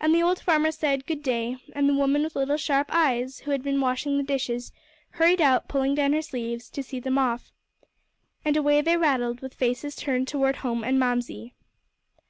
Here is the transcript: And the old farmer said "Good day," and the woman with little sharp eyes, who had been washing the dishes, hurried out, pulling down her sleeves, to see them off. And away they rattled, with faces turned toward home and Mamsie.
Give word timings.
And 0.00 0.14
the 0.14 0.22
old 0.22 0.40
farmer 0.40 0.70
said 0.72 1.04
"Good 1.04 1.22
day," 1.22 1.58
and 1.74 1.86
the 1.86 1.92
woman 1.92 2.22
with 2.22 2.34
little 2.34 2.56
sharp 2.56 2.86
eyes, 2.90 3.40
who 3.40 3.50
had 3.50 3.62
been 3.62 3.78
washing 3.78 4.16
the 4.16 4.22
dishes, 4.22 4.72
hurried 5.10 5.42
out, 5.42 5.68
pulling 5.68 5.94
down 5.94 6.14
her 6.14 6.22
sleeves, 6.22 6.70
to 6.70 6.82
see 6.82 6.98
them 6.98 7.18
off. 7.18 7.52
And 8.42 8.56
away 8.56 8.80
they 8.80 8.96
rattled, 8.96 9.42
with 9.42 9.52
faces 9.52 9.94
turned 9.96 10.28
toward 10.28 10.56
home 10.64 10.82
and 10.82 10.98
Mamsie. 10.98 11.52